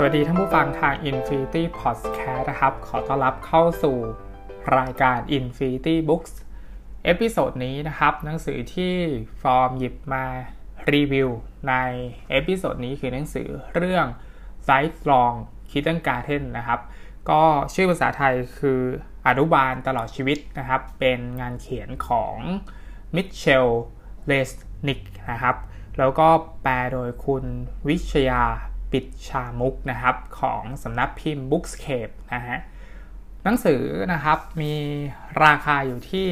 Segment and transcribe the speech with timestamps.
[0.00, 3.96] สวัสดีท่านผู้ฟังทาง Infinity Podcast นะครับ ขอต้อนรับเข้าสู่
[4.78, 6.32] รายการ Infinity Books
[7.04, 8.94] episode นี้นะครับ หนังสือที่
[9.42, 10.24] ฟอร์มหยิบมา
[10.92, 11.28] รีวิว
[11.68, 11.74] ใน
[12.30, 14.06] episode นี้คือหนังสือเรื่อง
[14.66, 15.36] Lifelong
[15.70, 16.80] Kindergarten นะครับ
[17.30, 17.42] ก็
[17.74, 18.80] ชื่อภาษาไทยคือ
[19.26, 22.36] อนุบาลตลอดชีวิตนะครับ เป็นงานเขียนของ
[23.14, 23.68] มิตเชล
[24.26, 24.50] เรส
[24.86, 25.56] นิกนะครับ
[25.98, 26.28] แล้วก็
[26.62, 27.44] แปลโดยคุณ
[27.88, 28.44] วิชยา
[28.92, 32.58] ปิดชามุกนะครับของสำนักพิมพ์ Bookscape นะฮะ
[33.44, 34.74] หนังสือนะครับมี
[35.44, 36.26] ราคาอยู่ที่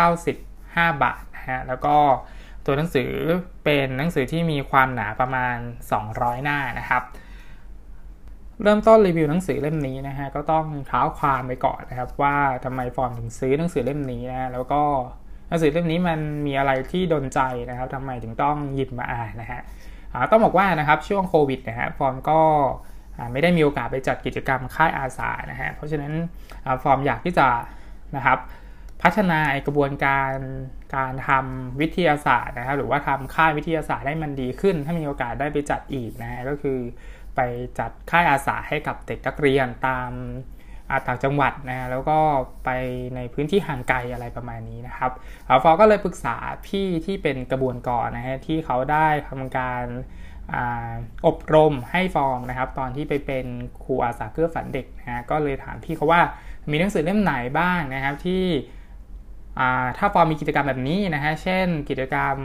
[0.00, 1.96] 295 บาทนะฮะแล้วก็
[2.66, 3.10] ตัวหนังสือ
[3.64, 5.56] เป็นหนังสือที่มีความหนาประมาณ
[6.00, 7.02] 200 หน้านะครับ
[8.62, 14.82] เริ่มต้นรีวิวหนังสือเล่มนี้นะฮะก็ต้องเท้าความไปก่อนนะครับ ว่าทำไมฟอร์มถึงซื้อหนังสือเล่มนี้นะแล้วก็
[15.48, 19.60] หนังสือเล่มนี้มันมีอะไรที่ดนใจนะครับทำไมถึงต้องหยิบมาอ่านนะฮะ
[20.30, 22.40] ต้องบอกว่านะครับช่วงโควิดนะฮะฟอร์มก็
[23.32, 26.12] ไม่ได้มีโอกาสไปจัดกิจกรรมค่ายอาสานะฮะเพราะฉะนั้น
[26.82, 27.48] ฟอร์มอยากที่จะ
[28.16, 28.38] นะครับ
[29.02, 30.34] พัฒนากระบวนการ
[30.96, 36.78] การทำวิทยาศาสตร์นะครับหรือว่าทำค่ายวิทยาศาสตร์ให้มันดีขึ้น ถ้ามีโอกาสได้ไปจัดอีกนะฮะก็คือ
[37.36, 37.40] ไป
[37.78, 40.10] จัดค่ายอาสาให้กับเด็กนักเรียนตาม
[41.06, 42.18] ต่างจังหวัดนะแล้วก็
[42.64, 42.70] ไป
[43.16, 45.10] ในพื้นที่ห่างไกลอะไรประมาณนี้นะครับ
[45.62, 49.84] ฟอก็เลยปรึกษาพี่ที่เป็นกระบวนกรนะฮะที่เขาได้ทำการ
[51.26, 53.46] อบรมให้ฟองนะครับ ตอนที่ไปเป็น
[53.84, 56.20] ครูอาสาเกื้อฝันเด็กนะฮะก็เลยถามพี่เขาว่า
[56.70, 58.44] มีหนังสือเล่มไหนบ้างนะครับที่
[59.98, 62.36] ถ้าฟอร์มมีกิจกรรมแบบนี้นะฮะเช่นกิจกรรม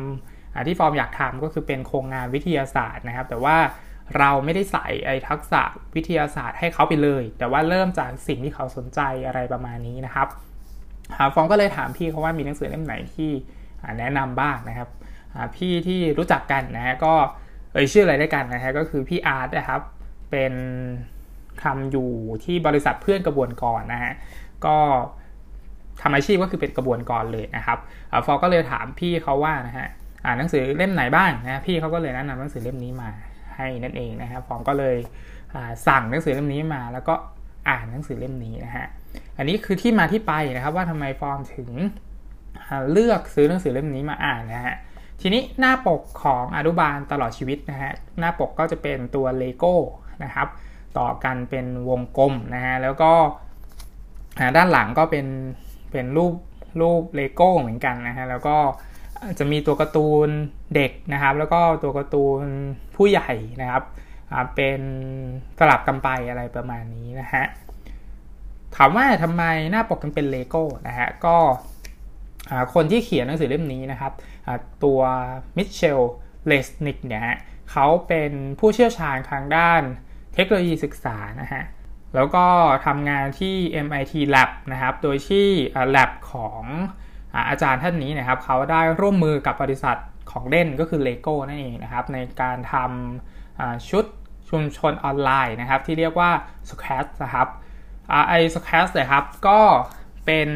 [0.67, 3.57] ที่ฟอร์มอยากทำก็คือเป็นโครงงานวิทยาศาสตร์นะครับ แต่ว่า
[4.17, 5.61] เราไม่ได้ใส่ไอ้ทักษะ
[5.95, 10.27] วิทยาศาสตร์ให้เขาไปเลย แต่ว่าเริ่มจากสิ่งที่เขาสนใจอะไรประมาณนี้นะครับ
[11.33, 13.31] ฟองก็เลยถามพี่เขาว่ามีหนังสือเล่มไหนที่
[13.99, 14.89] แนะนำบ้างนะครับ
[15.55, 17.13] พี่ที่รู้จักกันนะฮะก็
[17.73, 19.81] เอ่ยชื่ออะไรได้กันนะฮะก็คือพี่อาร์ตนะครับ
[20.31, 20.53] เป็น
[21.63, 22.09] ทำอยู่
[22.43, 24.13] ที่บริษัทเพื่อนกระบวนกรนะฮะ
[24.65, 24.77] ก็
[26.01, 27.77] ทำอาชีพก็คือเป็นกระบวนกรเลยนะครับ
[28.25, 29.87] ฟอก็เลยถามพี่เขาว่านะฮะ
[30.25, 33.09] อ่านหนังสือเล่มไหนบ้างนะพี่เขาก็เลยแนะนำหนังสือเล่มนี้มา
[33.57, 34.95] ให้นั่นเองนะครับฟอมก็เลย
[35.87, 37.13] สั่งหนังสือเล่มนี้มา แล้วก็
[37.69, 38.85] อ่านหนังสือเล่มนี้นะฮะ
[39.37, 41.69] อันนี้คือที่มาที่ไปนะครับว่าทำไมฟอร์มถึง
[42.91, 44.75] เลือกซื้อหนังสือเล่มนี้มาอ่านนะฮะ
[45.21, 49.75] ทีนี้หน้าปกของอนุบาลตลอดชีวิตนะฮะหน้าปกก็จะเป็นตัวเลโก้
[50.23, 50.47] นะครับ
[50.97, 53.11] ต่อกันเป็นวงกลมนะฮะแล้วก็
[54.55, 55.27] ด้านหลังก็เป็น
[55.91, 56.33] เป็นรูป
[56.81, 58.57] รูปเลโก้เหมือนกันนะฮะแล้วก็
[59.39, 60.29] จะมีตัวการ์ตูน
[60.75, 62.41] เด็กนะครับ แล้วก็ตัวการ์ตูน
[62.95, 63.31] ผู้ใหญ่
[63.61, 63.83] นะครับ
[64.55, 64.79] เป็น
[65.59, 67.45] สลับกันไปอะไรประมาณนี้นะฮะ
[68.75, 71.37] ถามว่าทำไมหน้าปกกันเป็นเลโก้นะฮะก็
[72.73, 74.13] คนที่เขียนหนังสือเล่มนี้นะครับ
[74.83, 74.99] ตัว
[75.57, 75.99] มิตเชล
[76.47, 77.23] เรสนิกเนี่ย
[77.71, 79.81] เขาเป็นผู้เชี่ยวชาญทางด้าน
[80.33, 81.63] เทคโนโลยีศึกษานะฮะ
[82.15, 82.45] แล้วก็
[82.85, 85.47] ทำงานที่ MIT Lab นะครับ โดยที่
[85.95, 86.63] Lab ของ
[87.49, 89.97] อาจารย์ท่านนี้นะครับเขาได้ร่วมมือกับบริษัท
[90.31, 94.05] ของเล่นก็คือ Lego นั่นเองนะครับในการทำชุด
[94.49, 96.31] ชุมชนออนไลน์นะครับที่เรียกว่า
[96.69, 97.47] s c a t นะครับ
[98.27, 99.59] ไอ s c a t เลยครับก็
[100.25, 100.49] เป็น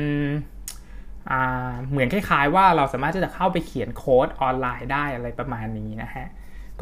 [1.90, 6.25] เหมือนคล้ายๆว่าเราสามารถที่จะเข้าไปเขียนโค้ดออนไลน์ได้อะไรประมาณนี้นะฮะ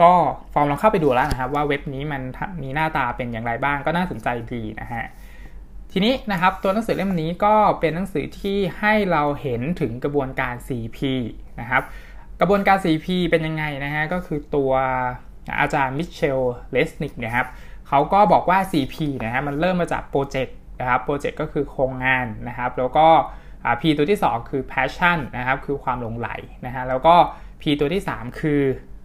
[0.01, 0.11] ก็
[0.53, 2.21] ฟอร์มลองเข้าไปดูแล้วนะครับว่าเว็บนี้มัน
[2.61, 5.03] มีหน้าตาเป็นอย่างไรบ้างก็น่าสนใจดีนะฮะ
[5.91, 10.99] ทีนี้นะครับตัวหนังสือเล่มนี้ก็เป็นหนังสือที่ให้เราเห็นถึงกระบวนการ 4P
[11.59, 11.83] นะครับ
[12.39, 14.71] กระบวนการ 4P เป็นยังไงนะฮะก็คือตัว
[15.59, 16.39] อาจารย์มิตเชล
[16.71, 17.47] เรสนิกนะครับ
[17.87, 18.95] เขาก็บอกว่า 4P
[19.25, 23.07] นะฮะมันเริ่มมาจาก project นะครับ project ก็คือโครงงานนะครับ แล้วก็
[23.81, 26.29] P ตัวที่ 2 คือ passion นะครับคือความหลงใหล
[26.65, 27.15] นะฮะแล้วก็
[27.61, 28.61] P ตัวที่ 3 คือ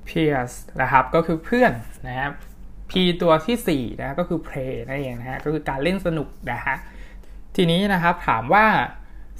[0.08, 1.72] peers นะครับก็คือเพื่อน
[2.08, 2.32] นะครับ
[2.92, 6.76] P ตัวที่4นะก็คือ play นั่นเองนะฮะก็คือการเล่นสนุกนะฮะ
[7.56, 8.66] ทีนี้นะครับถามว่า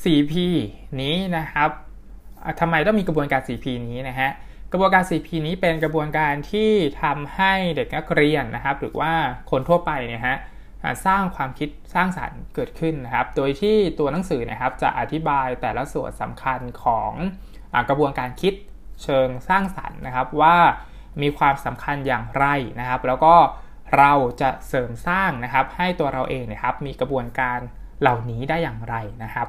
[0.05, 0.35] 4P
[1.01, 1.71] นี้นะครับ
[2.61, 4.31] ทำไมต้องมีกระบวนการ 4P นี้นะฮะ
[4.73, 6.71] กระบวนการ 4P นี้เป็นกระบวนการที่
[7.03, 9.13] ทำให้เด็กนักเรียนนะครับ หรือว่า
[9.51, 10.37] คนทั่วไปเนี่ยฮะ
[11.07, 17.13] สร้างความคิดสร้างสารรค์เกิดขึ้นนะครับ โดยที่ตัวหนังสือนะครับจะอธิบายแต่ละส่วนสำคัญของ
[17.75, 18.55] อกระบวนการคิด
[19.03, 20.57] เชิงสร้างสรรค์นะครับว่า
[21.23, 22.47] มีความสำคัญอย่างไร
[22.81, 23.35] นะครับ แล้วก็
[23.99, 27.59] เราจะเสริมสร้างนะครับ ให้ตัวเราเองนะครับ มีกระบวนการ
[28.01, 29.49] เหล่านี้ได้อย่างไรนะครับ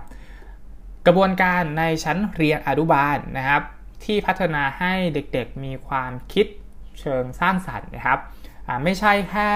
[1.06, 3.62] กระบวนการในชั้นเรียนอนุบาลนะครับ
[4.04, 6.48] ที่พัฒนาให้เด็กๆ มีความคิด
[7.00, 8.20] เชิงสร้างสรรค์นะครับ
[8.84, 9.52] ไม่ใช่แค่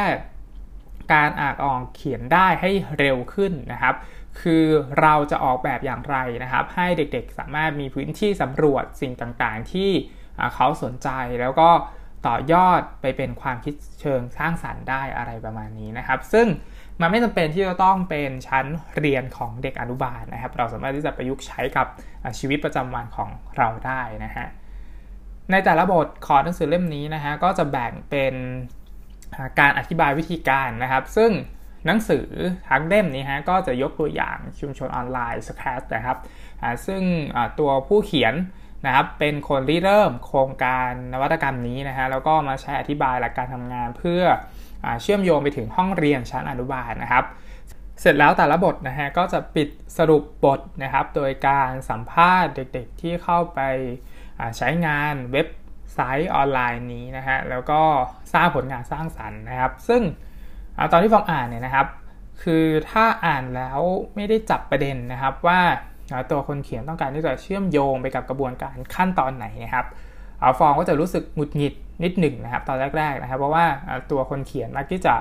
[1.14, 3.96] การอ่านออกเขียนได้ให้เร็วขึ้นนะครับ
[4.42, 4.66] คือ
[5.02, 9.92] เราจะออกแบบอย่างไรนะครับ ให้เด็กๆสามารถมีพื้นที่สำรวจสิ่งต่างๆ ที่
[10.56, 11.10] เขาสนใจ
[11.42, 11.70] แล้วก็
[12.28, 16.48] ต่อยอดไปเป็นความคิดเชิงสร้างสรรค์ได้อะไรประมาณนี้นะครับ ซึ่ง
[17.02, 18.66] มันไม่จำเป็นที่จะต้องเป็นชั้น
[18.98, 21.88] เรียนของเด็กอนุบาลนะครับ เราสามารถที่จะประยุกต์ใช้กับ
[22.40, 24.48] ชีวิตประจำวันของเราได้นะฮะ
[25.52, 28.36] ในแต่ละบทของหนังสือเล่มนี้นะฮะก็จะแบ่งเป็น
[29.60, 31.32] การอธิบายวิธีการนะครับ ซึ่ง
[31.86, 32.28] หนังสือ
[32.70, 36.18] ทั้งเล่มนี้ฮะก็จะยกตัวอย่างชุมชนออนไลน์สแครนะครับ
[36.86, 37.02] ซึ่ง
[37.60, 38.34] ตัวผู้เขียน
[38.86, 44.22] นะครับเป็นคนริเริ่มโครงการนวัตกรรมนี้นะฮะแล้วก็มาใช้อธิบายหลักการทำงานเพื่อ
[44.84, 47.26] อเชื่อมโยงไปถึงห้องเรียนชั้นอนุบาลนะครับ
[48.02, 53.60] เสร็จแล้วแต่ละบทนะฮะก็จะปิดสรุปบทนะครับ โดยการสัมภาษณ์เด็กๆที่เข้าไป
[54.58, 55.48] ใช้งานเว็บ
[55.94, 57.82] ไซต์ออนไลน์นี้นะฮะแล้วก็
[58.34, 60.02] สร้างผลงานสร้างสรรค์นะครับ ซึ่ง
[60.92, 61.88] ตอนที่ฟอร์มอ่านเนี่ยนะครับ
[62.44, 63.80] คือถ้าอ่านแล้ว
[64.16, 65.62] ไม่ได้จับประเด็นนะครับว่า
[66.32, 69.86] ตัวคนเขียนต้องการที่จะเชื่อมโยงไปกับกระบวนการขั้นตอนไหนนะครับ
[70.42, 71.74] เอาฟอร์มก็จะรู้สึกหงุดหงิด
[72.04, 73.66] นิดหนึ่งนะครับ ตอนแรกๆนะครับ เพราะว่า
[74.12, 75.16] ตัวคนเขียนมักที่จะ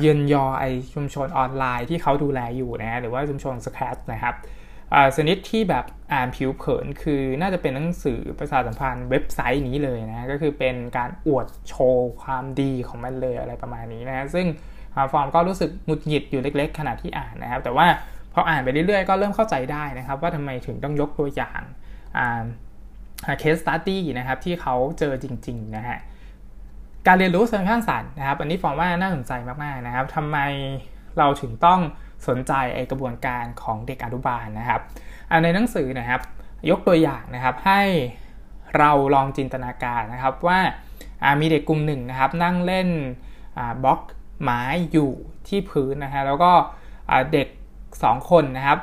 [0.00, 0.64] เยินยอไอ
[0.94, 4.34] ชุมชนออนไลน์ที่เขาดูแลอยู่นะหรือว่าชุมชน Scratch นะครับ
[5.16, 14.46] ชนิดที่แบบอ่านผิวเผินคือน่าจะเป็นหนังสือประชาสัมพันธ์เว็บไซต์นี้เลยนะก็คือเป็นการอวดโชว์ความดีของมันเลยอะไรประมาณนี้นะซึ่ง
[15.12, 17.86] ฟอร์มก็รู้สึกหงุดหงิดอยู่เล็ก ๆ ขณะที่อ่านนะครับ แต่ว่า
[18.38, 21.62] พออ่านไปเรื่อยๆ ก็เริ่มเข้าใจได้นะครับ ว่าทำไมถึงต้องยกตัวอย่าง
[23.38, 25.98] เคสตัตตี้นะครับที่เขาเจอจริงๆนะฮะ
[27.06, 30.38] การเรียนรู้เชิงข้างสรรค์นะครับ อันนี้ฟอร์มว่าน่าสนใจมากๆนะครับทำไม
[31.18, 31.80] เราถึงต้อง
[32.28, 34.80] สนใจไอกระบวนการของเด็กอนุบาลนะครับ
[35.42, 36.20] ในหนังสือนะครับ
[36.70, 37.82] ยกตัวอย่างนะครับให้
[38.78, 40.58] เราลองจินตนาการนะครับว่า
[41.40, 42.88] มีเด็กกลุ่มหนึ่งนะครับ นั่งเล่น
[43.84, 44.00] บล็อก
[44.42, 44.62] ไม้
[44.92, 45.10] อยู่
[45.48, 46.52] ที่พื้นนะฮะแล้วก็
[47.32, 47.48] เด็ก
[48.04, 48.78] 2 คนนะครับ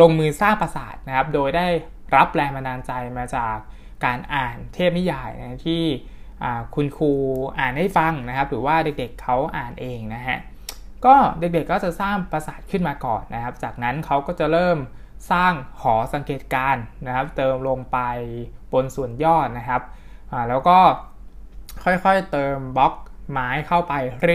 [0.00, 1.66] ลงมือสร้างปราสาทนะครับ โดยได้
[2.16, 3.56] รับแรงบันดาลใจมาจาก
[4.04, 5.82] การอ่านเทพนิยายนะที่
[6.74, 7.12] คุณครู
[7.58, 10.38] อ่านให้ฟังนะครับ หรือว่าเด็กๆเเขาอ่านเองนะฮะ
[11.04, 14.78] ก็เด็กๆก็จะสร้างปราสาทขึ้นมาก่อนนะครับ จากนั้นเขาก็จะเริ่ม
[15.32, 16.76] สร้างหอสังเกตการ
[17.06, 17.98] นะครับ เติมลงไป
[18.72, 19.82] บนส่วนยอดนะครับ
[20.48, 20.78] แล้วก็
[21.84, 22.94] ค่อยๆเติมบล็อก
[23.30, 23.94] ไม้เข้าไป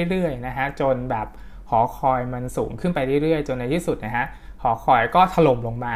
[0.10, 1.28] เรื่อยๆนะฮะจนแบบ
[1.72, 4.26] หอคอยมันสูงขึ้นไปเรื่อยๆ จนในที่สุดนะฮะ
[4.62, 5.96] หอคอยก็ถล่มลงมา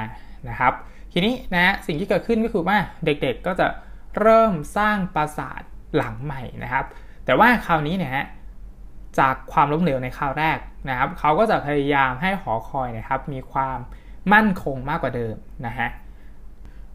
[0.49, 0.73] นะครับ
[1.13, 3.67] ทีนี้นะสิ่งที่เกิดขึ้นก็คือว่าเด็กๆก็จะ
[4.19, 5.61] เริ่มสร้างปราสาท
[5.95, 6.85] หลังใหม่นะครับ
[7.25, 8.25] แต่ว่าคราวนี้เนี่ยฮะ
[9.19, 10.57] จากความล้มเหลวในคราวแรก
[10.89, 13.77] นะครับเขาก็จะพยายามให้หอคอยนะครับ มีความ
[14.33, 15.35] มั่นคงมากกว่าเดิม
[15.67, 15.89] นะฮะ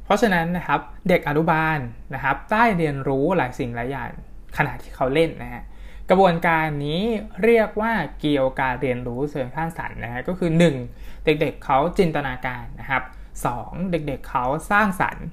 [0.04, 1.78] เพราะฉะนั้นนะครับเด็กอนุบาล
[2.14, 4.10] นะครับได้เรียนรู้หลายสิ่งหลายอย่าง
[4.56, 5.62] ขณะที่เขาเล่นนะฮะ
[6.10, 7.02] กระบวนการนี้
[7.44, 10.50] เรียกว่าเกี่ยวการเรียนรู้เชิงข้างสรรค์นะฮะก็คือ
[10.88, 11.24] 1.
[11.24, 13.02] เด็กๆเเขาจินตนาการนะครับ
[13.46, 13.90] 2.
[13.90, 15.24] เด็กๆเเขาสร้างสรรค์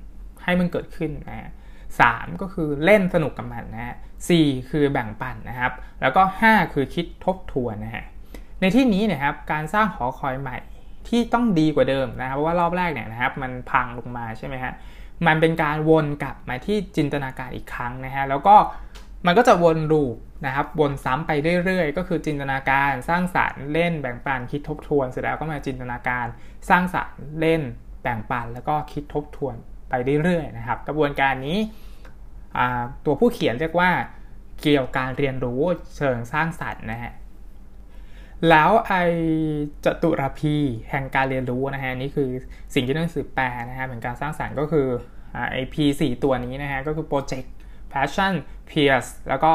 [0.43, 1.49] ให้มันเกิดขึ้นนะฮะ
[2.01, 2.03] ส
[2.41, 3.95] ก็คือเล่นสนุกกับมันนะฮะ
[4.27, 4.29] ส
[4.69, 5.71] คือแบ่งปันนะครับ
[6.01, 8.05] แล้วก็ 5 คือคิดทบทวนนะฮะ
[8.61, 10.57] ในที่นี้นะครับการสร้างหอคอยใหม่
[11.07, 14.73] ที่ต้องดีกว่าเดิมนะครับเพราะว่ารอบแรกเนี่ยนะครับ มันพังลงมาใช่ไหมฮะ
[15.27, 18.55] มันเป็นการวนกลับมาที่จินตนาการอีกครั้งนะฮะแล้วก็
[19.25, 20.15] มันก็จะวนลูป
[20.45, 21.31] นะครับ วนซ้ำไป
[21.65, 26.25] เรื่อยๆ ก็คือจินตนาการสร้างสารรค์เล่นแบ่งปันคิดทบทวน เสร็จแล้วก็มาจินตนาการ
[26.69, 27.61] สร้างสารรค์เล่น
[28.01, 29.55] แบ่งปันแล้วก็คิดทบทวน
[29.89, 29.93] ไป
[30.23, 31.57] เรื่อยๆนะครับ กระบวนการนี้
[33.05, 33.91] ตัวผู้เขียนเรียกว่า
[34.61, 35.61] เกี่ยวการเรียนรู้
[35.97, 37.13] เชิงสร้างสรรค์นะฮะ
[38.49, 38.93] แล้วไอ
[39.85, 40.55] จตุรพี
[40.89, 42.29] แห่งการเรียนรู้นะฮะนี่คือ
[42.73, 44.87] สิ่งที่หนังสือแปลนะฮะเหมือนการสร้างสรรค์ก็คือ
[45.51, 47.47] ไอพีสี่ตัวนี้นะฮะก็คือ project
[47.97, 48.33] passion
[48.69, 49.51] peers แล้วก็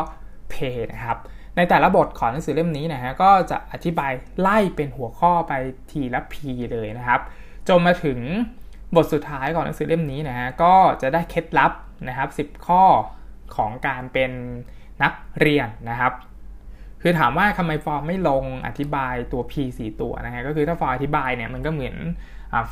[0.52, 1.18] pay นะครับ
[1.56, 5.52] ในแต่ละบทของหนังสือเล่มนี้นะฮะก็จะอธิบายไล่เป็นหัวข้อไป
[5.90, 6.34] ทีละ P
[6.72, 7.20] เลยนะครับ
[7.68, 8.18] จนมาถึง
[8.96, 11.72] บทสุดท้ายของหนังสือเล่มนี้นะฮะก็จะได้เคล็ดลับ
[12.08, 12.84] นะครับ 10 ข้อ
[13.56, 14.30] ของการเป็น
[15.02, 16.12] นักเรียนนะครับ
[17.02, 21.96] คือถามว่าทำไมฟอร์มไม่ลงอธิบายตัว P 4 ตัวนะฮะก็คือถ้าฟอร์มอธิบายเนี่ยมันก็เหมือน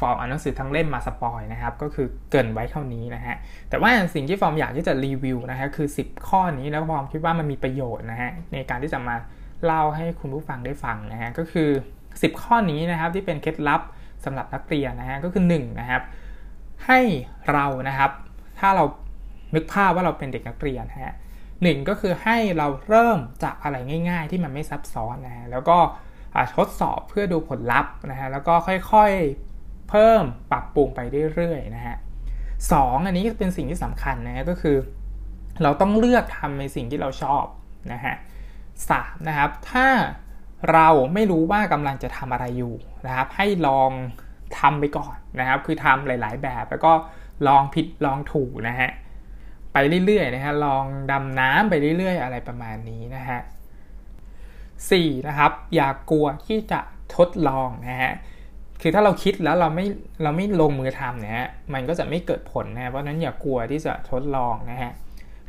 [0.00, 3.36] ฟอร์มอ่านหนังสือทั้งเล่มมา spoil นะครับ ก็คือเกริ่นไว้เท่านี้นะฮะ
[3.68, 9.16] แต่ว่าสิ่งที่ฟอร์มอยากที่จะรีวิวนะฮะคือ 10 ข้อนี้แล้วฟอร์มคิดว่ามันมีประโยชน์นะฮะในการที่จะมา
[9.64, 11.68] เล่าให้คุณผู้ฟังได้ฟังนะฮะก็คือ
[12.06, 13.80] 10 ข้อนี้นะครับที่เป็นเคล็ดลับ
[14.24, 16.02] สำหรับนักเรียนนะฮะก็คือ1นะครับ
[16.86, 17.00] ให้
[17.52, 18.10] เรานะครับ
[18.58, 18.84] ถ้าเรา
[19.54, 21.14] นึกภาพว่าเราเป็นเด็กนักเรียนฮะ
[21.62, 23.76] หนึ่งก็คือให้เราเริ่มจากอะไร
[24.08, 25.78] ง่าย ๆ ที่มันไม่ซับซ้อนนะฮะแล้วก็
[26.56, 28.54] ทดสอบเพื่อดูผลลัพธ์นะฮะแล้วก็
[28.92, 29.49] ค่อยๆ
[29.90, 31.00] เพิ่มปรับปรุงไป
[31.34, 31.96] เรื่อยๆนะฮะ
[32.72, 34.76] สองอันนี้เป็นสิ่งที่สำคัญนะฮะก็คือ
[35.62, 37.44] เราต้องเลือกทำในสิ่งที่เราชอบ
[37.92, 38.14] นะฮะ
[38.90, 39.88] สามนะครับถ้า
[40.72, 42.74] เราไม่รู้ว่ากำลังจะทำอะไรอยู่
[43.06, 43.90] นะครับ ให้ลอง
[44.58, 46.92] ทำไปก่อนนะครับ คือทำหลาย ๆ แบบแล้วก็
[47.48, 48.90] ลองผิดลองถูกนะฮะ
[49.72, 53.40] ไปเรื่อยๆนะฮะลองดำน้ำไปเรื่อย ๆ อะไรประมาณนี้นะฮะ
[54.90, 56.80] สี่นะครับ อย่ากกลัวที่จะ
[57.16, 58.12] ทดลองนะฮะ
[58.80, 59.86] คือถ้าเราคิดแล้วเราไม่
[60.22, 64.92] เราไม่ลงมือทำนะฮะมันก็จะไม่เกิดผลนะเพราะนั้นอย่ากกลัวที่จะทดลองนะฮะ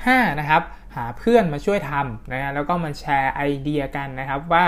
[0.05, 0.61] ห้านะครับ
[0.95, 4.65] หาเพื่อนมาช่วยทำนะฮะแล้วก็มาแชร์ไอเดียกันนะครับว่า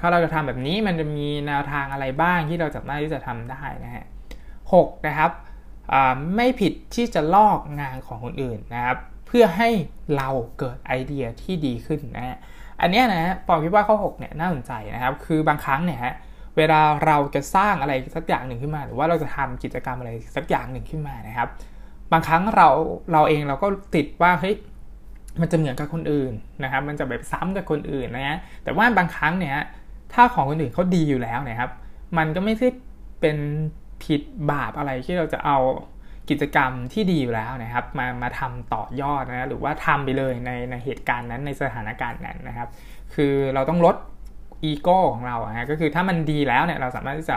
[0.00, 4.04] ถ้าเราจะทำแบบนี้มันจะมีแนวทางอะไรบ้างที่เราสามารถที่จะทำได้นะฮะ
[4.72, 5.30] หกนะครับ
[6.36, 9.70] ไม่ผิดที่จะลอกงานของคนอื่นนะครับเพื่อให้
[10.16, 12.36] เราเกิดไอเดียที่ดีขึ้นนะฮะ
[12.80, 16.14] อันนี้นะปอมคิดว่าข้อ 6 เนี่ยน่าสนใจนะครับ คือบางครั้งเนี่ยฮะ
[16.58, 21.48] เวลาเราจะสร้างอะไรสักอย่างหนึ่งขึ้นมา หรือว่าเราจะทำกิจกรรมอะไรสักอย่างหนึ่งขึ้นมานะครับ
[22.12, 22.68] บางครั้งเรา
[23.12, 24.54] เราเองเราก็ติดว่าเฮ้ย
[25.40, 29.56] มันจะเหมือนกับคนอื่นนะครับ มันจะแบบซ้ำกับคนอื่นนะฮะแต่ว่าบางครั้งเนี่ย
[30.12, 31.70] ถ้าของคนอื่นเขาดีอยู่แล้วนะครับ
[32.18, 32.68] มันก็ไม่ใช่
[33.20, 33.38] เป็น
[34.04, 35.58] ผิดบาปอะไรที่เราจะเอา
[36.30, 42.68] กิจกรรมที่ดีอยู่แล้วนะครับ มามาทำต่อยอดนะหรือว่าทำไปเลยในในเหตุการณ์นั้นในสถานการณ์นั้นนะครับ
[43.14, 43.96] คือเราต้องลด
[44.64, 47.36] อีโก้ของเราอะก็คือถ้ามันดีแล้วเนี่ยเราสามารถที่จะ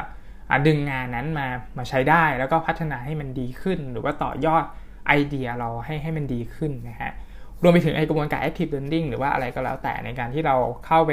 [0.68, 1.48] ดึงงานนั้นมา
[1.78, 4.64] มาใช้ได้ แล้วก็พัฒนาให้มันดีขึ้น หรือว่าต่อยอด
[5.08, 7.12] ไอเดียเราให้ให้มันดีขึ้นนะฮะ
[7.64, 11.12] รวมไปถึงไอกระบวนการ active learning หรือว่าอะไรก็แล้วแต่ในการที่เราเข้าไป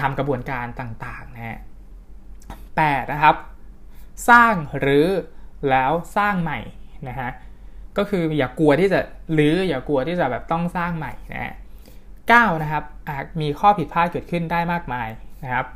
[0.00, 1.58] ทำกระบวนการต่างๆนะฮะ
[2.76, 3.36] แปดนะครับ
[4.28, 5.06] สร้างหรือ
[5.70, 6.60] แล้วสร้างใหม่
[7.08, 7.30] นะฮะ
[7.98, 9.00] ก็คืออย่ากลัวที่จะ
[9.34, 11.54] หรืออย่ากลัวที่จะแบบต้องสร้างใหม่นะฮะ
[12.30, 15.08] 9นะครับอาจมีข้อผิดพลาดเกิดขึ้นได้มากมาย
[15.44, 15.66] นะครับ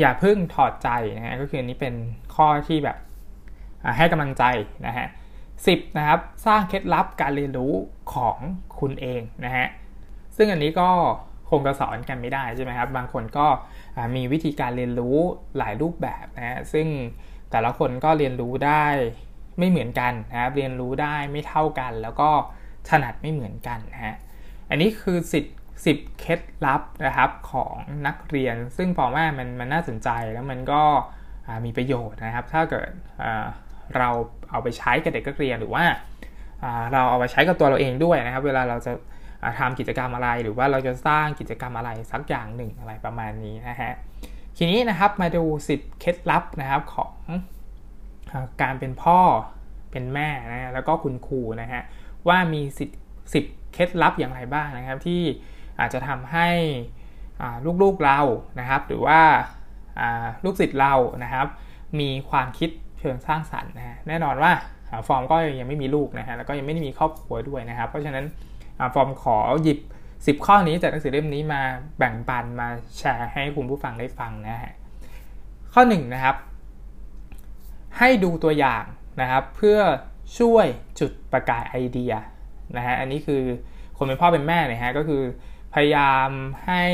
[0.00, 1.94] อย่าเพิ่งถอดใจนะฮะก็คืออันนี้เป็น
[2.34, 2.96] ข้อที่แบบ
[3.96, 4.44] ให้กำลังใจ
[4.86, 5.06] นะฮะ
[5.66, 7.72] สิบนะครับสร้างเคล็ดลับการเรียนรู้
[8.14, 8.38] ของ
[8.80, 9.66] คุณเองนะฮะ
[10.36, 10.90] ซึ่งอันนี้ก็
[11.50, 13.46] คงจะสอนกันไม่ได้ใช่ไหมครับ บางคนก็
[14.16, 15.16] มีวิธีการเรียนรู้
[15.58, 16.86] หลายรูปแบบนะฮะซึ่ง
[17.50, 18.84] แต่ละคนก็เรียนรู้ได้
[19.58, 22.30] ไม่เหมือนกันนะครับเรียนรู้ได้ไม่เท่ากัน แล้วก็
[22.88, 24.14] ถนัดไม่เหมือนกันนะฮะ
[24.70, 25.52] อันนี้คือสิทธิ
[25.84, 27.74] สิบเคล็ดลับนะครับของ
[28.06, 30.82] นักเรียน ซึ่งพอว่ามันมันน่าสนใจแล้วมันก็
[31.64, 32.90] มีประโยชน์นะครับ ถ้าเกิด
[33.96, 34.08] เรา
[34.50, 35.84] เอาไปใช้กับเด็กนักเรียนหรือว่า
[36.92, 38.92] เราเอาไปใช้กับตัวเราเองด้วยนะครับ เวลาเราจะ
[39.58, 43.92] ทำกิจกรรมอะไร หรือว่าเราจะสร้างกิจกรรมอะไรสักอย่างหนึ่งอะไรประมาณนี้นะฮะ
[44.56, 47.12] ทีนี้นะครับมาดูสิบเคล็ดลับนะครับของ
[48.62, 49.20] การเป็นพ่อ
[49.90, 51.82] เป็นแม่นะแล้วก็คุณครูนะฮะ
[52.28, 52.90] ว่ามีสิบ
[53.34, 55.22] สิบเคล็ดลับอย่างไรบ้างนะครับที่
[55.80, 56.48] อาจจะทำให้
[57.82, 58.20] ลูกๆเรา
[58.60, 59.20] นะครับ หรือว่า
[60.44, 61.46] ลูกศิษย์เรานะครับ
[62.00, 64.52] มีความคิดเชิงสร้างสรรค์นะแน่นอนว่า
[65.06, 68.24] ฟอร์มก็ยังไม่มีลูกนะฮะแล้วก็ยังไม่ได้มีครอบครัวด้วยนะครับ เพราะฉะนั้น
[68.94, 69.78] ฟอร์มขอหยิบ
[70.12, 71.62] 10 ข้อนี้จากหนังสือเล่มนี้มา
[71.98, 72.68] แบ่งปันมา
[72.98, 74.72] แชร์ให้คุณผู้ฟังได้ฟังนะฮะ
[75.72, 76.36] ข้อ1นนะครับ
[77.98, 78.84] ให้ดูตัวอย่าง
[79.20, 79.78] นะครับ เพื่อ
[80.38, 80.66] ช่วย
[81.00, 82.12] จุดประกายไอเดีย
[82.76, 83.42] นะฮะอันนี้คือ
[83.96, 85.22] คนเป็นพ่อเป็นแม่เนี่ยฮะก็คือ
[85.76, 86.28] พยายาม
[86.66, 86.84] ให้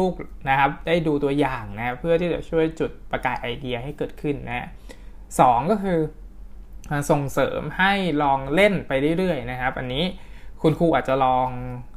[0.00, 4.66] ลูกๆนะครับได้ดูตัวอย่างนะเพื่อที่จะช่วยจุดประกายไอเดียให้เกิดขึ้นนะ
[5.40, 5.98] สองก็คือ
[7.10, 10.04] ส่งเสริมให้ลองเล่นไปเรื่อยๆนะครับ อันนี้
[10.62, 11.48] คุณครูอาจจะลอง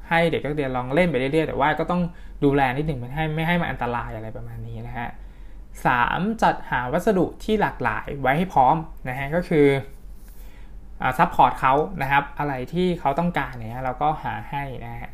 [0.10, 2.02] ให้เด็กนักเรียนลองเล่นไปเรื่อยๆ แต่ว่าก็ต้อง
[2.44, 5.10] ดูแลนิดหนึ่งไม่ให้ไม่ให้มันอันตรายอะไรประมาณนี้นะฮะ
[5.76, 6.44] 3.
[6.44, 8.76] จัดหาวัสดุที่หลากหลายไว้ให้พร้อม
[9.10, 9.68] นะฮะก็คือ
[11.18, 15.10] support เขานะครับ อะไรที่เขาต้องการเนี่ยเราก็หาให้นะฮะ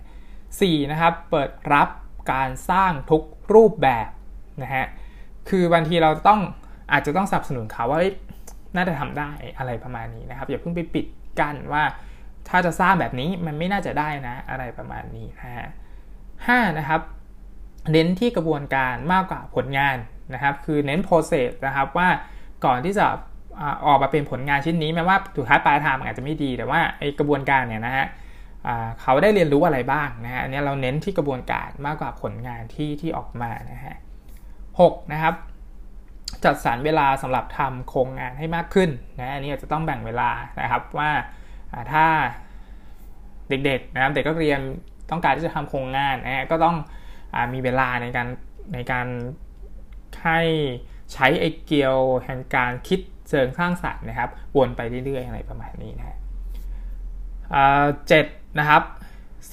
[0.62, 1.90] สี่นะครับเปิดรับ
[2.32, 3.24] การสร้างทุก
[3.54, 4.10] รูปแบบ
[4.64, 4.86] นะฮะ
[5.50, 6.42] คือบางทีเราต้อง
[6.92, 8.00] อาจจะต้องสนับสนุนเขาว่า
[8.76, 11.06] น่าจะทำได้อะไรประมาณนี้นะครับ อย่าเพิ่งไปปิด
[11.40, 11.84] กั้นว่า
[12.50, 15.68] ถ้าจะสร้างแบบนี้มันไม่น่าจะได้นะอะไรประมาณนี้นะฮะ
[16.48, 17.02] ห้านะครับ
[17.92, 19.98] เน้นที่กระบวนการมากกว่าผลงาน
[20.34, 22.10] นะครับ คือเน้น process นะครับว่า
[22.66, 23.06] ก่อนที่จะ
[23.86, 28.06] ออกมาเป็นผลงานชิ้นนี้แม้ว่าสุดท้ายปลายทางอาจจะไม่ดีแต่ว่าไอกระบวนการเนี่ยนะฮะ
[29.02, 33.96] เขาได้เรียนรู้อะไรบ้างนะฮะอันนี้เราเน้นที่กระบวนการมากกว่าผลงานที่ที่ออกมานะฮะ
[34.80, 34.82] ห
[35.14, 35.36] นะครับ
[36.44, 40.30] จัดสรรเวลาสำหรับทำโครงงานให้มากขึ้นนะอันนี้อาจจะต้องแบ่งเวลา
[40.62, 41.12] นะครับว่า
[41.94, 42.06] ถ้า
[43.50, 44.62] เด็กๆนะครับเด็กก็เรียน
[45.12, 46.76] ต้องการที่จะทำโครงงานนะก็ต้อง
[47.34, 48.28] อมีเวลาในการ
[48.74, 49.08] ในการ
[50.24, 50.42] ให้
[51.14, 51.96] ใช้ไอเกียว
[52.26, 56.18] แห่งการคิดเชิงสร้างสรรค์นะครับวนไปเรื่อยๆอะไรประมาณนี้นะฮะ
[58.08, 58.26] เจ็ด
[58.60, 58.84] นะครับ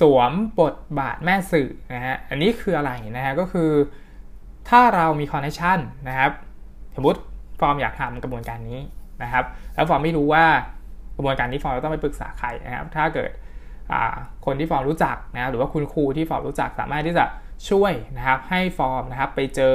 [0.01, 3.71] สวมบทบาทแม่สื่อนะฮะอันนี้คืออะไรนะฮะก็คือ
[4.69, 6.33] ถ้าเรามี connection นะครับ
[6.97, 7.21] สมมติ
[7.61, 8.81] ฟอร์มอยากทำกระบวนการนี้
[9.23, 9.45] นะครับ
[9.75, 10.45] แล้วฟอร์มไม่รู้ว่า
[11.17, 13.31] กระบวนการนี้ฟอร์มต้องไปปรึกษาใครนะครับ ถ้าเกิด
[14.45, 17.25] คนที่ฟอร์มรู้จักนะหรือว่าคุณครูที่ฟอร์มรู้จักสามารถที่จะ
[17.71, 19.75] ช่วยนะครับ ให้ฟอร์มนะครับไปเจอ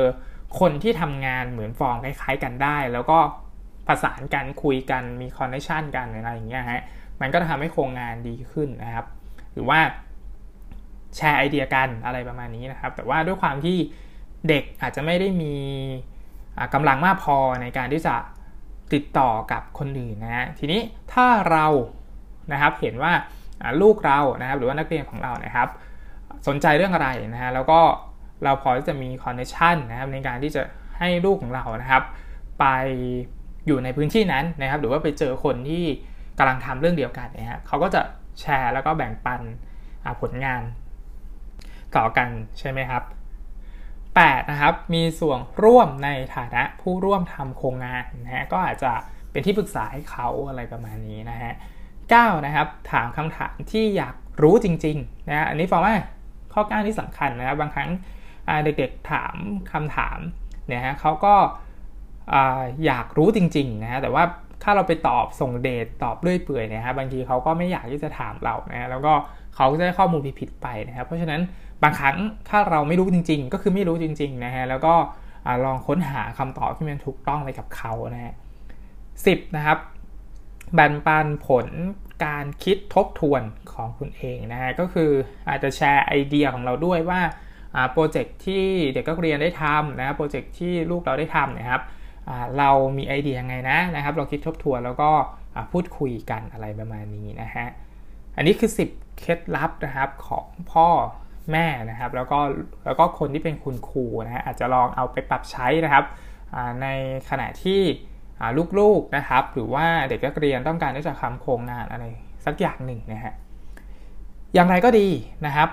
[0.59, 3.19] คนที่ทำงานเหมือนฟอร์มคล้าย ๆ กันได้ แล้วก็
[3.87, 6.81] ประสานกันคุยกันมี connection กันอะไรอย่างเงี้ยฮะ
[7.21, 9.05] มันก็จะทำให้โครงงานดีขึ้นนะครับ
[9.57, 9.79] หรือว่า
[11.15, 13.77] แชร์ไอเดียกันอะไรประมาณนี้นะครับ แต่ว่าด้วยความที่
[14.47, 15.53] เด็กอาจจะไม่ได้มี
[16.73, 18.15] กำลังมากพอในการที่จะ
[18.93, 20.81] ติดต่อกับคนอื่นนะฮะทีนี้
[21.13, 21.65] ถ้าเรา
[22.51, 23.13] นะครับเห็นว่า
[23.81, 25.67] ลูกเรานะครับหรือว่านักเรียนของเรานะครับ
[26.47, 27.79] สนใจเรื่องอะไรนะฮะแล้วก็
[28.43, 30.61] เราพอที่จะมีคอนเนคชันนะครับในการที่จะ
[30.97, 32.03] ให้ลูกของเรานะครับ
[32.59, 32.65] ไป
[33.67, 35.83] อยู่ในพื้นที่นั้นนะครับ หรือว่าไปเจอคนที่
[36.37, 38.01] กำลังทำเรื่องเดียวกันนะฮะเขาก็จะ
[38.39, 39.41] แชร์แล้วก็แบ่งปัน
[40.21, 40.61] ผลงาน
[41.95, 42.29] ต่อกัน
[42.59, 43.03] ใช่ไหมครับ
[43.77, 48.91] 8 นะครับ มีส่วนร่วมในฐานะผู้ร่วมทำโครงงานนะฮะก็อาจจะ
[49.31, 51.53] เป็นที่ปรึกษาให้เขาอะไรประมาณนี้นะฮะ
[51.99, 55.95] 9 นะครับ ถามคำถามที่อยากรู้จริงๆนะอันนี้ฟังว่า
[56.53, 57.89] ข้อ 9 ที่สำคัญนะครับบางครั้ง
[58.63, 59.35] เด็กๆถาม
[59.71, 60.19] คำถาม
[60.67, 61.35] เนี่ยฮะเขาก็
[62.85, 64.23] อยากรู้จริงๆนะฮะแต่ว่า
[64.63, 69.13] ถ้าเราไปตอบส่งเดทตอบเรื่อยเปื่อยนะฮะบางทีเขาก็ไม่อยากที่จะถามเรานะแล้วก็
[69.55, 71.41] เขาก็จะได้ข้อมูลผิดๆไปนะครับ เพราะฉะนั้น
[71.83, 72.17] บางครั้ง
[72.49, 74.93] ถ้าเราไม่รู้จริง ๆ ก็คือไม่รู้จริงๆนะฮะแล้วก็
[75.65, 78.33] ลองค้นหาคำตอบที่มันถูกต้องไปกับเขานะฮะ
[79.25, 79.77] สิบนะครับ
[80.75, 81.67] แบ่งปันผล
[82.25, 83.41] การคิดทบทวน
[83.73, 85.11] ของคุณเองนะฮะก็คือ
[85.49, 87.21] อาจจะแชร์ไอเดียของเราด้วยว่า
[87.91, 91.81] โปรเจกต์ที่เด็กก็เรียนได้ทำนะโปรเจกต์ที่ลูกเราได้ทำนะครับ
[92.57, 95.09] เรามีไอเดียยังไงนะนะครับ เราคิดทบทวนแล้วก็
[95.71, 97.67] พูดคุยกันอะไรประมาณนี้นะฮะ
[98.37, 100.87] อันนี้คือ 10 เคล็ดลับนะครับของพ่อ
[101.51, 102.39] แม่นะครับ แล้วก็
[102.85, 106.05] แล้วก็คนที่เป็นคุณครูนะฮะอาจจะลองเอาไปปรับใช้นะครับ
[106.81, 106.87] ใน
[107.29, 107.81] ขณะที่
[108.79, 112.05] ลูกๆนะครับ หรือว่าเด็กนักเรียนต้องการที่จะทำโครงงานอะไร
[112.45, 113.33] สักอย่างหนึ่งนะฮะ
[114.53, 115.07] อย่างไรก็ดี
[115.45, 115.69] นะครับ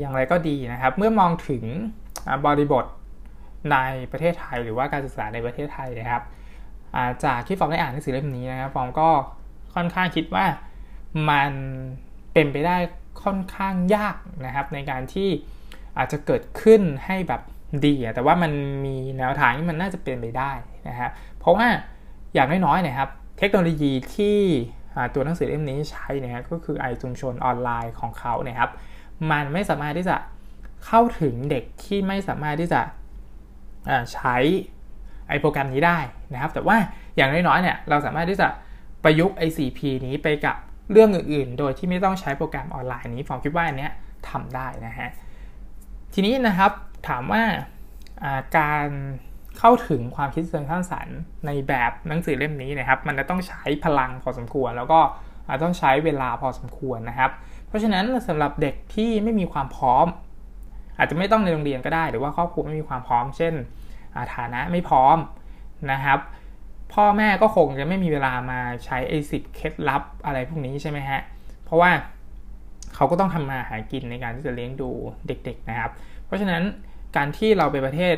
[0.00, 1.64] อย่างไรก็ดีนะครับ เมื่อมองถึง
[2.46, 2.84] บริบท
[3.72, 3.76] ใน
[4.12, 6.22] ประเทศไทย หรือว่าการศึกษาในประเทศไทยนะครับ
[7.24, 9.08] จากที่ฟอร์มได้อ่านหนังสือเล่มนี้นะครับฟอร์มก็
[9.74, 10.46] ค่อนข้างคิดว่า
[11.30, 11.52] มัน
[12.32, 12.76] เป็นไปได้
[13.24, 15.28] ค่อนข้างยากนะครับในการที่
[15.98, 17.42] อาจจะเกิดขึ้นให้แบบ
[17.84, 18.52] ดีแต่ว่ามัน
[18.84, 20.52] มีแนวทางที่มันน่าจะเป็นไปได้
[20.88, 21.08] นะฮะ
[21.38, 21.66] เพราะว่า
[22.34, 24.38] อย่างน้อยๆนะครับ เทคโนโลยีที่
[25.14, 28.70] ตัวหนังสือเล่มนี้ใช้นะฮะก็คือไอชุมชนออนไลน์ของเขาเนี่ยครับ
[29.30, 30.16] มันไม่สามารถที่จะ
[30.86, 32.80] เข้าถึงเด็กที่ไม่สามารถที่จะ
[34.12, 34.36] ใช้
[35.28, 35.98] ไอโปรแกรมนี้ได้
[36.32, 36.76] นะครับ แต่ว่า
[37.16, 38.48] อย่างน้อยๆเนี่ยเราสามารถที่จะ
[39.04, 40.56] ประยุกต์ไอ 4P นี้ไปกับ
[40.92, 43.92] เรื่องอื่นๆ โดยที่ไม่ต้องใช้โปรแกรมออนไลน์นี้ฟอร์มคิดว่าอันเนี้ย
[44.30, 45.08] ทำได้นะฮะ
[46.14, 46.72] ทีนี้นะครับ
[47.08, 47.42] ถามว่า
[48.58, 48.88] การ
[49.58, 51.16] เข้าถึงความคิดเชิงสร้างสรรค์
[51.46, 55.00] ในแบบหนังสือเล่มนี้นะครับ มันจะต้องใช้พลังพอสมควร แล้วก็
[55.62, 57.30] ต้องใช้เวลาพอสมควรนะครับ
[57.68, 60.06] เพราะฉะนั้นสำหรับเด็กที่ไม่มีความพร้อม
[60.98, 63.54] อาจจะไม่ต้องในโรงเรียนก็ได้ หรือว่าครอบครัวไม่มีความพร้อม เช่น
[64.34, 65.16] ฐานะไม่พร้อม
[65.92, 66.18] นะครับ
[66.92, 71.20] พ่อแม่ก็คงจะไม่มีเวลามาใช้ไอ้สิทธิ์เคล็ดลับอะไรพวกนี้ใช่ไหมฮะ
[71.64, 71.90] เพราะว่า
[72.94, 74.90] เขาก็ต้องทำมาหากินในการที่จะเลี้ยงดู
[75.26, 75.90] เด็ก ๆนะครับ
[76.26, 76.62] เพราะฉะนั้น
[77.16, 78.16] การที่เราไปประเทศ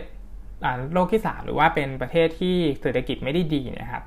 [0.93, 4.03] โลกที่ 3 หรือว่าเป็นประเทศที่เศรษฐกิจไม่ได้ดีนะครับ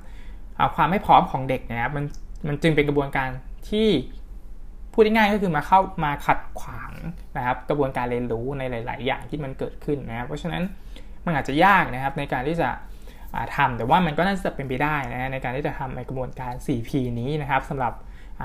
[0.76, 2.06] ความไม่พร้อมของเด็กนะครับมัน
[2.48, 3.30] มันจึงเป็นกระบวนการ
[3.70, 3.88] ที่
[4.94, 6.92] พูดง่ายๆก็คือมาเข้ามาขัดขวาง
[7.38, 10.64] นะครับ กระบวนการเรียนรู้ในหลาย ๆ อย่างที่มันเกิดขึ้นนะครับ เพราะฉะนั้น
[11.26, 12.70] มันอาจจะยากนะครับในการที่จะ
[13.56, 17.94] ทำแต่ว่ามันก็น่าจะเป็นไปได้นะในการที่จะทำในกระบวนการ 4P นี้นะครับสำหรับ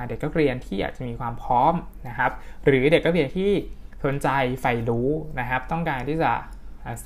[0.09, 1.75] เด็กนักเรียนที่อาจจะมีความพร้อม
[2.09, 2.31] นะครับ
[2.65, 3.51] หรือเด็กนักเรียนที่
[4.05, 4.29] สนใจ
[4.61, 5.09] ใฝ่รู้
[5.41, 6.33] นะครับ ต้องการที่จะ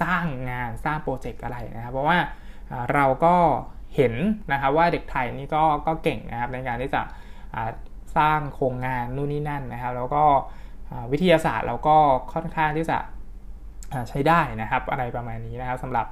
[0.02, 2.18] สร้างงานสร้างโปรเจกต์อะไรนะครับ เพราะว่า
[2.94, 3.34] เราก็
[3.96, 4.14] เห็น
[4.52, 7.00] นะครับว่าเด็กไทยนี่ก็ก็เก่งนะครับในการที่จะ
[8.16, 10.24] สร้างโครงงานนู่นนี่นั่นนะครับ แล้วก็
[11.12, 11.96] วิทยาศาสตร์เราก็
[12.32, 12.98] ค่อนข้างที่จะ
[14.08, 16.06] ใช้ได้นะครับ อะไรประมาณนี้นะครับสำหรับ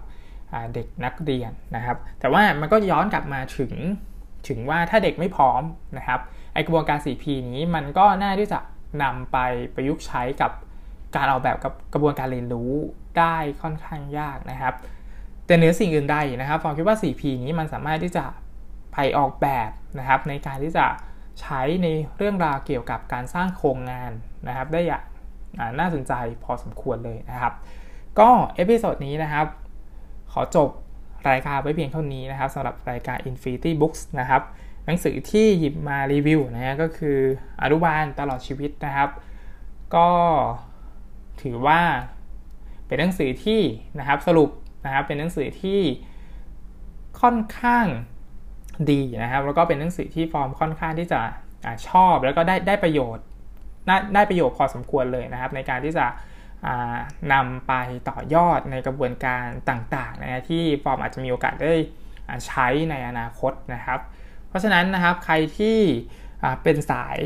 [0.74, 3.72] เด็กนักเรียนนะครับ แต่ว่ามันก็ย้อนกลับมาถึง
[4.48, 5.62] ถึงว่าถ้าเด็กไม่พร้อม
[5.98, 6.20] นะครับ
[6.54, 8.58] ไอกระบวนการ 4P นี้มันก็น่าที่จะ
[9.02, 9.38] นำไป
[9.74, 10.50] ประยุกต์ใช้กับ
[11.16, 12.72] การออกแบบกับกระบวนการเรียนรู้
[13.18, 14.74] ได้ค่อนข้างยากนะครับ
[15.46, 18.24] แต่เหนือสิ่งอื่นใดนะครับฟอร์มคิดว่า 4P นี้มันสามารถที่จะ
[18.92, 20.86] ไปออกแบบนะครับในการที่จะ
[21.40, 24.12] ใช้ในเรื่องราวเกี่ยวกับการสร้างโครงงาน
[24.48, 25.02] นะครับ ได้อย่าง
[25.78, 26.12] น่าสนใจ
[26.44, 27.52] พอสมควรเลยนะครับ
[28.18, 29.46] ก็ episode นี้นะครับ
[30.32, 30.68] ขอจบ
[31.30, 34.42] รายการไว้เพียงเท่านี้นะครับสำหรับรายการ Infinity Books นะครับ
[34.86, 37.18] หนังสือที่หยิบมารีวิวนะฮะก็คือ
[37.62, 39.10] อนุบาลตลอดชีวิตนะครับ
[39.94, 40.10] ก็
[41.42, 41.80] ถือว่า
[42.86, 43.60] เป็นหนังสือที่
[43.98, 44.50] นะครับสรุป
[44.84, 45.80] นะครับเป็นหนังสือที่
[47.20, 47.86] ค่อนข้าง
[48.90, 51.20] ดีนะครับ แล้วก็เป็นหนังสือที่ฟอร์มค่อนข้างที่จะ
[51.64, 53.24] อชอบแล้วก็ได้ได้ประโยชน์
[54.14, 56.06] ได้ประโยชน์พอสมควรเลยนะครับ ในการที่จะ
[57.32, 57.72] นำไป
[58.08, 61.74] ต่อยอดในกระบวนการต่างๆนะที่ฟอร์มอาจจะมีโอกาสได้
[62.46, 64.00] ใช้ในอนาคตนะครับ
[64.48, 65.78] เพราะฉะนั้นนะครับใครที่
[66.62, 67.18] เป็นสาย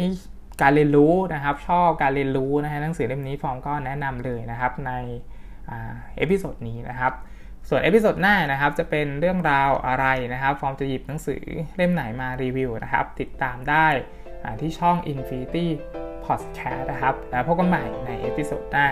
[0.63, 4.93] การเรียนรู้นะครับ ชอบการเรียนรู้นะฮะหนังสือเล่มนี้ฟอร์มก็แนะนำเลยนะครับใน
[6.17, 7.13] episode นี้นะครับ
[7.73, 11.43] ส่วน episode หน้านะครับจะเป็นเรื่องราวอะไรนะครับ ฟอร์มจะหยิบหนังสือ
[11.77, 13.89] เล่มไหนมารีวิวนะครับ ติดตามได้
[14.63, 15.67] ที่ช่อง Infinity
[16.25, 18.87] Podcast นะครับ แล้วพบกันใหม่ในเอพิโซดหน้า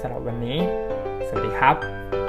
[0.00, 0.58] สำหรับวันนี้
[1.28, 2.21] สวัสดีครับ